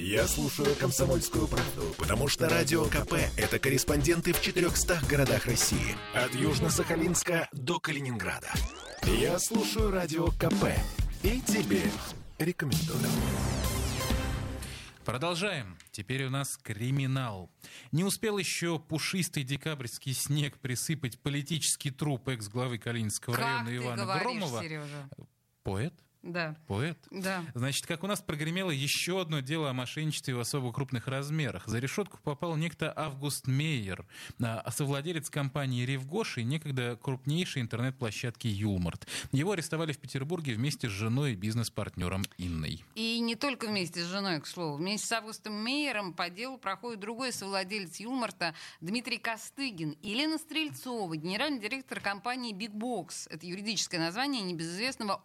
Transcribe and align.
Я 0.00 0.28
слушаю 0.28 0.76
«Комсомольскую 0.76 1.48
правду», 1.48 1.92
потому 1.98 2.28
что 2.28 2.48
«Радио 2.48 2.84
КП»— 2.84 3.14
это 3.36 3.58
корреспонденты 3.58 4.32
в 4.32 4.40
400 4.40 5.00
городах 5.10 5.46
России. 5.46 5.96
От 6.14 6.36
Южно-Сахалинска 6.36 7.48
до 7.50 7.80
Калининграда. 7.80 8.48
Я 9.02 9.40
слушаю 9.40 9.90
«Радио 9.90 10.28
КП» 10.28 10.66
и 11.24 11.40
тебе 11.40 11.82
рекомендую. 12.38 13.00
Продолжаем. 15.04 15.76
Теперь 15.90 16.26
у 16.26 16.30
нас 16.30 16.56
криминал. 16.58 17.50
Не 17.90 18.04
успел 18.04 18.38
еще 18.38 18.78
пушистый 18.78 19.42
декабрьский 19.42 20.12
снег 20.12 20.58
присыпать 20.58 21.18
политический 21.18 21.90
труп 21.90 22.28
экс-главы 22.28 22.78
Калининского 22.78 23.34
как 23.34 23.44
района 23.44 23.66
ты 23.66 23.76
Ивана 23.76 24.02
говоришь, 24.04 24.22
Громова. 24.22 24.62
Сережа? 24.62 25.10
Поэт? 25.64 25.94
Да. 26.22 26.56
Поэт? 26.66 26.98
Да. 27.10 27.44
Значит, 27.54 27.86
как 27.86 28.02
у 28.02 28.06
нас 28.06 28.20
прогремело 28.20 28.70
еще 28.70 29.20
одно 29.20 29.40
дело 29.40 29.70
о 29.70 29.72
мошенничестве 29.72 30.34
в 30.34 30.40
особо 30.40 30.72
крупных 30.72 31.06
размерах. 31.06 31.66
За 31.66 31.78
решетку 31.78 32.18
попал 32.22 32.56
некто 32.56 32.92
Август 32.94 33.46
Мейер, 33.46 34.04
а, 34.42 34.68
совладелец 34.70 35.30
компании 35.30 35.84
«Ревгош» 35.84 36.38
и 36.38 36.44
некогда 36.44 36.96
крупнейшей 37.00 37.62
интернет-площадки 37.62 38.48
«Юлмарт». 38.48 39.06
Его 39.32 39.52
арестовали 39.52 39.92
в 39.92 39.98
Петербурге 39.98 40.54
вместе 40.54 40.88
с 40.88 40.92
женой 40.92 41.32
и 41.32 41.36
бизнес-партнером 41.36 42.24
Инной. 42.36 42.84
И 42.94 43.20
не 43.20 43.36
только 43.36 43.66
вместе 43.66 44.02
с 44.02 44.06
женой, 44.06 44.40
к 44.40 44.46
слову. 44.46 44.76
Вместе 44.76 45.06
с 45.06 45.12
Августом 45.12 45.54
Мейером 45.54 46.12
по 46.14 46.30
делу 46.30 46.58
проходит 46.58 47.00
другой 47.00 47.32
совладелец 47.32 48.00
Юлмарта 48.00 48.54
Дмитрий 48.80 49.18
Костыгин. 49.18 49.96
Елена 50.02 50.38
Стрельцова, 50.38 51.16
генеральный 51.16 51.60
директор 51.60 52.00
компании 52.00 52.54
Big 52.54 52.72
Box. 52.72 53.28
Это 53.30 53.46
юридическое 53.46 54.00
название 54.00 54.42
небезызвестного 54.42 55.22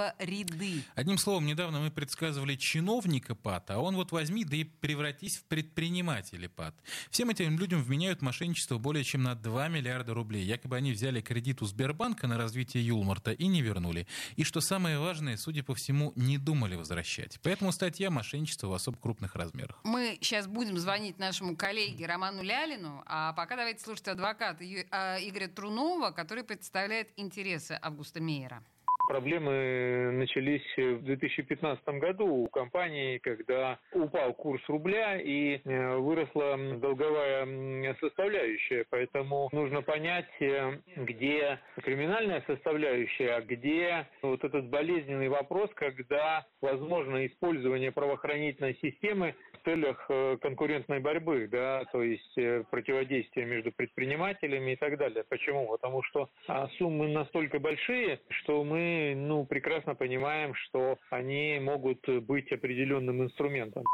оптоклуба 0.00 0.14
«Ряды». 0.18 0.82
Одним 0.94 1.18
словом, 1.18 1.46
недавно 1.46 1.80
мы 1.80 1.90
предсказывали 1.90 2.56
чиновника 2.56 3.34
ПАТ, 3.34 3.72
а 3.72 3.78
он 3.78 3.96
вот 3.96 4.12
возьми, 4.12 4.44
да 4.44 4.56
и 4.56 4.64
превратись 4.64 5.38
в 5.38 5.44
предпринимателя 5.44 6.48
ПАТ. 6.48 6.74
Всем 7.10 7.30
этим 7.30 7.58
людям 7.58 7.82
вменяют 7.82 8.22
мошенничество 8.22 8.78
более 8.78 9.04
чем 9.04 9.22
на 9.22 9.34
2 9.34 9.68
миллиарда 9.68 10.14
рублей. 10.14 10.44
Якобы 10.44 10.76
они 10.76 10.92
взяли 10.92 11.20
кредит 11.20 11.62
у 11.62 11.66
Сбербанка 11.66 12.26
на 12.26 12.38
развитие 12.38 12.86
Юлмарта 12.86 13.32
и 13.32 13.46
не 13.46 13.62
вернули. 13.62 14.06
И 14.36 14.44
что 14.44 14.60
самое 14.60 14.98
важное, 14.98 15.36
судя 15.36 15.62
по 15.62 15.74
всему, 15.74 16.12
не 16.16 16.38
думали 16.38 16.74
возвращать. 16.74 17.38
Поэтому 17.42 17.72
статья 17.72 18.10
«Мошенничество 18.10 18.68
в 18.68 18.74
особо 18.74 18.98
крупных 18.98 19.34
размерах». 19.34 19.78
Мы 19.84 20.18
сейчас 20.20 20.46
будем 20.46 20.78
звонить 20.78 21.18
нашему 21.18 21.56
коллеге 21.56 22.06
Роману 22.06 22.42
Лялину, 22.42 23.02
а 23.06 23.32
пока 23.32 23.56
давайте 23.56 23.82
слушать 23.82 24.08
адвоката 24.08 24.64
а, 24.90 25.18
Игоря 25.18 25.48
Трунова, 25.48 26.10
который 26.10 26.44
представляет 26.44 27.10
интересы 27.16 27.78
Августа 27.80 28.20
Мейера. 28.20 28.62
Проблемы 29.10 30.12
начались 30.12 30.62
в 30.76 31.02
2015 31.02 31.84
году 31.98 32.26
у 32.26 32.46
компании, 32.46 33.18
когда 33.18 33.80
упал 33.92 34.32
курс 34.34 34.62
рубля 34.68 35.20
и 35.20 35.56
э, 35.64 35.96
выросла 35.96 36.56
долговая 36.76 37.96
составляющая. 37.98 38.84
Поэтому 38.88 39.48
нужно 39.50 39.82
понять, 39.82 40.30
э, 40.38 40.78
где 40.94 41.58
криминальная 41.82 42.44
составляющая, 42.46 43.32
а 43.32 43.40
где 43.40 44.06
вот 44.22 44.44
этот 44.44 44.68
болезненный 44.68 45.28
вопрос, 45.28 45.70
когда 45.74 46.46
возможно 46.60 47.26
использование 47.26 47.90
правоохранительной 47.90 48.78
системы 48.80 49.34
в 49.54 49.64
целях 49.64 50.06
э, 50.08 50.36
конкурентной 50.40 51.00
борьбы, 51.00 51.48
да, 51.50 51.82
то 51.90 52.04
есть 52.04 52.38
э, 52.38 52.62
противодействия 52.70 53.44
между 53.44 53.72
предпринимателями 53.72 54.74
и 54.74 54.76
так 54.76 54.96
далее. 54.98 55.24
Почему? 55.28 55.66
Потому 55.66 56.04
что 56.04 56.28
а, 56.46 56.68
суммы 56.78 57.08
настолько 57.08 57.58
большие, 57.58 58.20
что 58.28 58.62
мы 58.62 58.99
ну, 59.16 59.44
прекрасно 59.46 59.94
понимаем, 59.94 60.54
что 60.54 60.98
они 61.10 61.58
могут 61.60 62.08
быть 62.24 62.52
определенным 62.52 63.22
инструментом. 63.22 63.84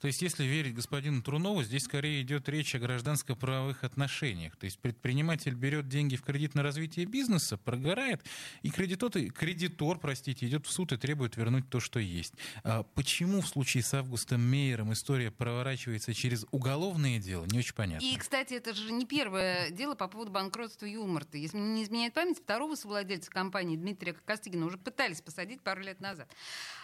То 0.00 0.06
есть, 0.06 0.22
если 0.22 0.44
верить 0.44 0.74
господину 0.74 1.22
Трунову, 1.22 1.62
здесь 1.62 1.84
скорее 1.84 2.22
идет 2.22 2.48
речь 2.48 2.74
о 2.74 2.78
гражданско-правовых 2.78 3.84
отношениях. 3.84 4.56
То 4.56 4.64
есть, 4.64 4.78
предприниматель 4.78 5.54
берет 5.54 5.88
деньги 5.88 6.16
в 6.16 6.22
кредит 6.22 6.54
на 6.54 6.62
развитие 6.62 7.06
бизнеса, 7.06 7.56
прогорает, 7.56 8.24
и 8.62 8.70
кредитор, 8.70 9.10
кредитор 9.10 9.98
простите, 9.98 10.46
идет 10.46 10.66
в 10.66 10.70
суд 10.70 10.92
и 10.92 10.96
требует 10.96 11.36
вернуть 11.36 11.68
то, 11.68 11.80
что 11.80 11.98
есть. 11.98 12.34
А 12.64 12.82
почему 12.82 13.40
в 13.40 13.48
случае 13.48 13.82
с 13.82 13.94
Августом 13.94 14.40
Мейером 14.40 14.92
история 14.92 15.30
проворачивается 15.30 16.14
через 16.14 16.46
уголовное 16.50 17.18
дело, 17.18 17.44
не 17.46 17.58
очень 17.58 17.74
понятно. 17.74 18.04
И, 18.04 18.16
кстати, 18.16 18.54
это 18.54 18.74
же 18.74 18.92
не 18.92 19.06
первое 19.06 19.70
дело 19.70 19.94
по 19.94 20.08
поводу 20.08 20.30
банкротства 20.30 20.86
Юморта. 20.86 21.38
Если 21.38 21.58
не 21.58 21.84
изменяет 21.84 22.14
память, 22.14 22.38
второго 22.38 22.74
совладельца 22.74 23.30
компании 23.30 23.76
Дмитрия 23.76 24.14
Костыгина 24.24 24.66
уже 24.66 24.78
пытались 24.78 25.20
посадить 25.20 25.62
пару 25.62 25.82
лет 25.82 26.00
назад. 26.00 26.28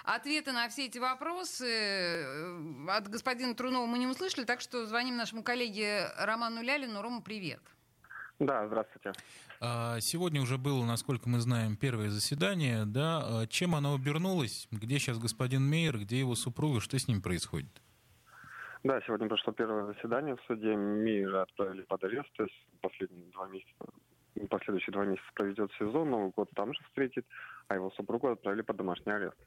Ответы 0.04 0.52
на 0.52 0.68
все 0.68 0.86
эти 0.86 0.98
вопросы 0.98 1.66
э, 1.68 2.58
от 2.96 3.08
господина 3.08 3.54
Трунова 3.54 3.86
мы 3.86 3.98
не 3.98 4.06
услышали, 4.06 4.44
так 4.44 4.60
что 4.60 4.86
звоним 4.86 5.16
нашему 5.16 5.42
коллеге 5.42 6.08
Роману 6.18 6.62
Лялину. 6.62 7.00
Рома, 7.00 7.22
привет. 7.22 7.60
Да, 8.38 8.66
здравствуйте. 8.66 9.12
А, 9.60 10.00
Сегодня 10.00 10.40
уже 10.40 10.58
было, 10.58 10.84
насколько 10.84 11.28
мы 11.28 11.40
знаем, 11.40 11.76
первое 11.76 12.10
заседание. 12.10 12.84
Да? 12.84 13.22
А 13.22 13.46
Чем 13.46 13.74
оно 13.74 13.94
обернулось? 13.94 14.68
Где 14.70 14.98
сейчас 14.98 15.18
господин 15.18 15.68
Мейер, 15.68 15.98
где 15.98 16.18
его 16.18 16.34
супруга, 16.34 16.80
что 16.80 16.98
с 16.98 17.08
ним 17.08 17.22
происходит? 17.22 17.70
Да, 18.82 19.00
сегодня 19.06 19.28
прошло 19.28 19.52
первое 19.52 19.86
заседание 19.86 20.36
в 20.36 20.40
суде. 20.46 20.74
Мира 20.74 21.42
отправили 21.42 21.82
под 21.82 22.02
арест, 22.02 22.28
то 22.36 22.42
есть 22.42 22.66
последние 22.80 23.30
два 23.30 23.46
месяца, 23.46 23.70
последующие 24.50 24.92
два 24.92 25.04
месяца 25.04 25.28
проведет 25.34 25.70
СИЗО, 25.78 26.04
Новый 26.04 26.30
год 26.30 26.50
там 26.56 26.74
же 26.74 26.80
встретит, 26.88 27.24
а 27.68 27.76
его 27.76 27.92
супругу 27.92 28.28
отправили 28.28 28.62
под 28.62 28.76
домашний 28.76 29.12
арест. 29.12 29.38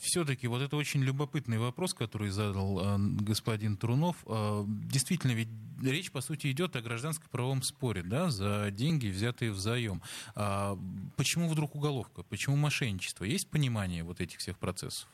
Все-таки 0.00 0.46
вот 0.46 0.62
это 0.62 0.76
очень 0.76 1.02
любопытный 1.02 1.58
вопрос, 1.58 1.94
который 1.94 2.30
задал 2.30 2.78
а, 2.80 2.96
господин 2.98 3.76
Трунов. 3.76 4.16
А, 4.26 4.64
Действительно, 4.66 5.32
ведь 5.32 5.48
речь, 5.82 6.10
по 6.10 6.20
сути, 6.20 6.50
идет 6.50 6.76
о 6.76 6.82
гражданско-правовом 6.82 7.62
споре, 7.62 8.02
да, 8.02 8.30
за 8.30 8.70
деньги, 8.70 9.08
взятые 9.08 9.52
взаим. 9.52 10.02
А 10.34 10.78
Почему 11.16 11.48
вдруг 11.48 11.74
уголовка? 11.74 12.22
Почему 12.22 12.56
мошенничество? 12.56 13.24
Есть 13.24 13.48
понимание 13.48 14.02
вот 14.02 14.20
этих 14.20 14.38
всех 14.38 14.58
процессов? 14.58 15.08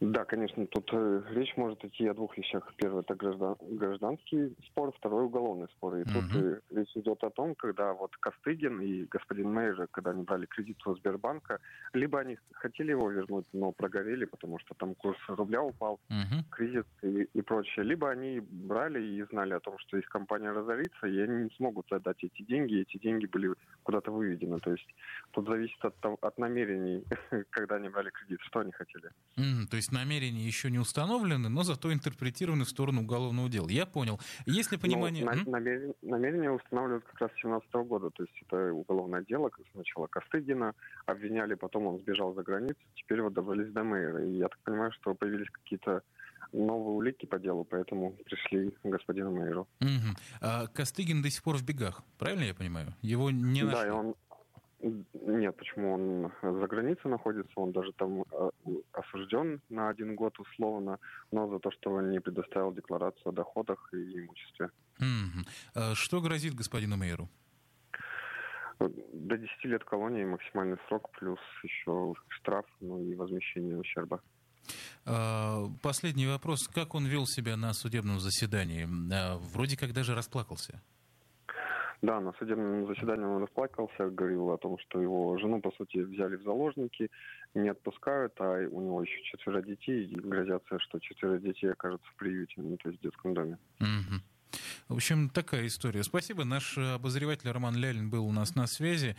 Да, 0.00 0.24
конечно, 0.24 0.64
тут 0.68 0.88
э, 0.92 1.22
речь 1.30 1.56
может 1.56 1.84
идти 1.84 2.06
о 2.06 2.14
двух 2.14 2.36
вещах. 2.38 2.72
Первое 2.76 3.00
это 3.02 3.16
граждан, 3.16 3.56
гражданский 3.62 4.54
спор, 4.66 4.92
второй 4.96 5.24
уголовный 5.24 5.66
спор. 5.70 5.96
И 5.96 6.04
тут 6.04 6.24
э, 6.34 6.60
речь 6.70 6.96
идет 6.96 7.24
о 7.24 7.30
том, 7.30 7.56
когда 7.56 7.92
вот 7.94 8.16
Костыгин 8.18 8.80
и 8.80 9.04
господин 9.06 9.52
Мейер, 9.52 9.88
когда 9.90 10.12
они 10.12 10.22
брали 10.22 10.46
кредит 10.46 10.76
у 10.86 10.94
Сбербанка, 10.94 11.58
либо 11.94 12.20
они 12.20 12.38
хотели 12.52 12.92
его 12.92 13.10
вернуть, 13.10 13.46
но 13.52 13.72
прогорели, 13.72 14.24
потому 14.24 14.60
что 14.60 14.74
там 14.76 14.94
курс 14.94 15.18
рубля 15.28 15.62
упал, 15.62 15.98
Мгм. 16.08 16.44
кризис 16.50 16.84
и, 17.02 17.24
и 17.34 17.42
прочее. 17.42 17.84
Либо 17.84 18.08
они 18.08 18.38
брали 18.40 19.02
и 19.02 19.22
знали 19.24 19.54
о 19.54 19.60
том, 19.60 19.78
что 19.78 19.96
их 19.96 20.06
компания 20.08 20.52
разорится, 20.52 21.08
и 21.08 21.18
они 21.18 21.44
не 21.44 21.50
смогут 21.56 21.90
отдать 21.92 22.22
эти 22.22 22.42
деньги, 22.42 22.74
и 22.74 22.82
эти 22.82 22.98
деньги 22.98 23.26
были 23.26 23.52
куда-то 23.82 24.12
выведены. 24.12 24.60
То 24.60 24.70
есть 24.70 24.86
тут 25.32 25.48
зависит 25.48 25.84
от, 25.84 25.96
от 26.04 26.38
намерений, 26.38 27.04
когда 27.50 27.76
они 27.76 27.88
брали 27.88 28.10
кредит, 28.10 28.38
что 28.42 28.60
они 28.60 28.70
хотели. 28.70 29.10
Мгм, 29.36 29.66
То 29.66 29.76
есть 29.76 29.87
намерения 29.92 30.44
еще 30.44 30.70
не 30.70 30.78
установлены, 30.78 31.48
но 31.48 31.62
зато 31.62 31.92
интерпретированы 31.92 32.64
в 32.64 32.68
сторону 32.68 33.02
уголовного 33.02 33.48
дела. 33.48 33.68
Я 33.68 33.86
понял. 33.86 34.20
Есть 34.46 34.72
ли 34.72 34.78
понимание... 34.78 35.24
Ну, 35.24 35.30
на- 35.30 35.36
М? 35.38 35.44
намерен- 35.48 35.94
намерение 36.02 36.50
устанавливают 36.50 37.04
как 37.04 37.20
раз 37.20 37.30
с 37.30 37.42
2017 37.42 37.74
года. 37.88 38.10
То 38.10 38.22
есть 38.22 38.34
это 38.46 38.72
уголовное 38.72 39.22
дело. 39.22 39.50
Сначала 39.72 40.06
Костыгина 40.06 40.74
обвиняли, 41.06 41.54
потом 41.54 41.86
он 41.86 41.98
сбежал 42.00 42.34
за 42.34 42.42
границу. 42.42 42.78
Теперь 42.94 43.22
вот 43.22 43.32
добрались 43.32 43.72
до 43.72 43.82
мэра. 43.84 44.24
И 44.24 44.36
я 44.38 44.48
так 44.48 44.58
понимаю, 44.64 44.92
что 44.92 45.14
появились 45.14 45.48
какие-то 45.50 46.02
новые 46.52 46.96
улики 46.96 47.26
по 47.26 47.38
делу, 47.38 47.64
поэтому 47.64 48.12
пришли 48.24 48.70
к 48.70 48.78
господину 48.84 49.30
мэру. 49.32 49.68
Мгм. 49.80 50.16
А 50.40 50.66
Костыгин 50.68 51.20
до 51.22 51.30
сих 51.30 51.42
пор 51.42 51.56
в 51.56 51.62
бегах, 51.64 52.02
правильно 52.18 52.44
я 52.44 52.54
понимаю? 52.54 52.94
Его 53.02 53.30
не 53.30 53.60
да, 53.62 53.66
нашли. 53.66 53.88
и 53.88 53.90
он... 53.90 54.14
Нет, 54.80 55.56
почему 55.56 55.94
он 55.94 56.32
за 56.42 56.66
границей 56.66 57.10
находится, 57.10 57.52
он 57.56 57.72
даже 57.72 57.92
там 57.92 58.22
э, 58.22 58.50
осужден 58.92 59.60
на 59.68 59.88
один 59.88 60.14
год 60.14 60.38
условно, 60.38 60.98
но 61.32 61.48
за 61.48 61.58
то, 61.58 61.70
что 61.72 61.90
он 61.90 62.10
не 62.10 62.20
предоставил 62.20 62.72
декларацию 62.72 63.30
о 63.30 63.32
доходах 63.32 63.88
и 63.92 63.96
имуществе. 63.96 64.70
А 65.74 65.94
Что 65.94 66.20
грозит 66.20 66.54
господину 66.54 66.96
Мейеру? 66.96 67.28
До 68.78 69.36
10 69.36 69.64
лет 69.64 69.82
колонии 69.84 70.24
максимальный 70.24 70.76
срок, 70.86 71.10
плюс 71.18 71.40
еще 71.64 72.14
штраф, 72.28 72.64
ну 72.80 73.02
и 73.02 73.16
возмещение 73.16 73.76
ущерба. 73.76 74.20
А, 75.04 75.64
Последний 75.82 76.28
вопрос. 76.28 76.68
Как 76.68 76.94
он 76.94 77.06
вел 77.06 77.26
себя 77.26 77.56
на 77.56 77.72
судебном 77.72 78.20
заседании? 78.20 78.86
Вроде 79.52 79.76
как 79.76 79.92
даже 79.92 80.14
расплакался. 80.14 80.80
Да, 82.00 82.20
на 82.20 82.32
судебном 82.34 82.86
заседании 82.86 83.24
он 83.24 83.42
расплакался, 83.42 84.08
говорил 84.10 84.50
о 84.50 84.58
том, 84.58 84.78
что 84.78 85.00
его 85.00 85.36
жену, 85.38 85.60
по 85.60 85.72
сути, 85.72 85.98
взяли 85.98 86.36
в 86.36 86.42
заложники, 86.42 87.10
не 87.54 87.68
отпускают, 87.68 88.34
а 88.38 88.68
у 88.70 88.80
него 88.80 89.02
еще 89.02 89.20
четверо 89.24 89.62
детей, 89.62 90.04
и 90.06 90.14
грозятся, 90.14 90.78
что 90.78 91.00
четверо 91.00 91.38
детей 91.38 91.72
окажутся 91.72 92.08
в 92.10 92.14
приюте, 92.14 92.54
ну, 92.58 92.76
то 92.76 92.88
есть 92.88 93.00
в 93.00 93.02
детском 93.02 93.34
доме. 93.34 93.58
В 94.88 94.94
общем, 94.94 95.28
такая 95.28 95.66
история. 95.66 96.02
Спасибо. 96.02 96.44
Наш 96.44 96.78
э, 96.78 96.94
обозреватель 96.94 97.50
Роман 97.50 97.76
Лялин 97.76 98.08
был 98.08 98.26
у 98.26 98.32
нас 98.32 98.54
на 98.54 98.66
связи. 98.66 99.16